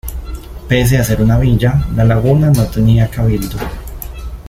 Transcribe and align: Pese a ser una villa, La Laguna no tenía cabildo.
Pese 0.67 0.97
a 0.97 1.03
ser 1.03 1.21
una 1.21 1.37
villa, 1.37 1.85
La 1.95 2.03
Laguna 2.03 2.49
no 2.49 2.65
tenía 2.65 3.07
cabildo. 3.07 3.59